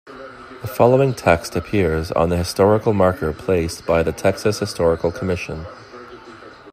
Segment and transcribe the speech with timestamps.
[0.63, 5.67] The following text appears on the historical marker placed by the Texas Historical Commission.